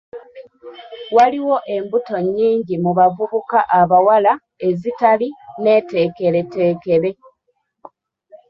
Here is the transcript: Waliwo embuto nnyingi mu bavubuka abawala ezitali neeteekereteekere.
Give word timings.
Waliwo 1.15 1.55
embuto 1.75 2.15
nnyingi 2.23 2.75
mu 2.83 2.91
bavubuka 2.97 3.59
abawala 3.79 4.33
ezitali 4.67 5.27
neeteekereteekere. 5.61 7.09